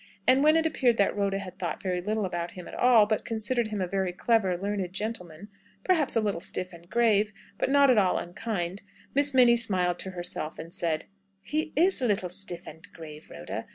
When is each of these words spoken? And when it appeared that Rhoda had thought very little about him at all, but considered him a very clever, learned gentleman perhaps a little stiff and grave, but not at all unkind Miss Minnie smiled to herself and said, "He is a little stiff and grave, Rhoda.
And 0.25 0.43
when 0.43 0.55
it 0.57 0.65
appeared 0.65 0.97
that 0.97 1.15
Rhoda 1.15 1.37
had 1.37 1.59
thought 1.59 1.83
very 1.83 2.01
little 2.01 2.25
about 2.25 2.53
him 2.57 2.67
at 2.67 2.73
all, 2.73 3.05
but 3.05 3.23
considered 3.23 3.67
him 3.67 3.79
a 3.81 3.87
very 3.87 4.11
clever, 4.11 4.57
learned 4.57 4.91
gentleman 4.93 5.49
perhaps 5.83 6.15
a 6.15 6.19
little 6.21 6.41
stiff 6.41 6.73
and 6.73 6.89
grave, 6.89 7.31
but 7.59 7.69
not 7.69 7.91
at 7.91 7.99
all 7.99 8.17
unkind 8.17 8.81
Miss 9.13 9.35
Minnie 9.35 9.55
smiled 9.55 9.99
to 9.99 10.09
herself 10.17 10.57
and 10.57 10.73
said, 10.73 11.05
"He 11.43 11.71
is 11.75 12.01
a 12.01 12.07
little 12.07 12.29
stiff 12.29 12.65
and 12.65 12.91
grave, 12.93 13.29
Rhoda. 13.29 13.67